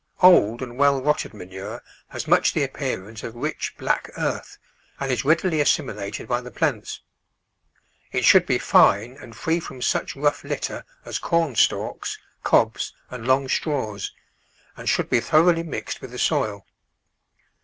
Old 0.23 0.63
and 0.63 0.79
well 0.79 0.99
rotted 0.99 1.31
manure 1.31 1.83
has 2.07 2.27
much 2.27 2.53
the 2.53 2.63
appearance 2.63 3.21
of 3.21 3.35
rich, 3.35 3.75
black 3.77 4.09
earth, 4.17 4.57
and 4.99 5.11
is 5.11 5.23
readily 5.23 5.59
assimi 5.61 5.93
lated 5.93 6.27
by 6.27 6.41
the 6.41 6.49
plants. 6.49 7.01
It 8.11 8.25
should 8.25 8.47
be 8.47 8.57
fine 8.57 9.15
and 9.17 9.35
free 9.35 9.59
from 9.59 9.79
such 9.83 10.15
rough 10.15 10.43
litter 10.43 10.85
as 11.05 11.19
corn 11.19 11.53
stalks, 11.55 12.17
cobs, 12.41 12.93
and 13.11 13.27
long 13.27 13.47
straws, 13.47 14.11
and 14.75 14.89
should 14.89 15.07
be 15.11 15.19
thoroughly 15.19 15.61
mixed 15.61 16.01
with 16.01 16.09
the 16.09 16.17
soil. 16.17 16.65